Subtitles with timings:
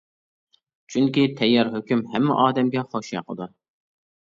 [0.93, 3.51] چۈنكى تەييار ھۆكۈم ھەممە ئادەمگە خوش ياقىدۇ.